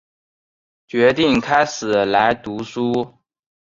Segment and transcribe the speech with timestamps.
[0.87, 3.13] 决定开始来读书